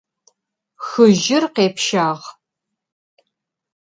[0.85, 2.07] Xıjır khêpşağ.